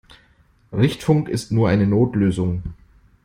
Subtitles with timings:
[0.73, 2.63] Richtfunk ist nur eine Notlösung.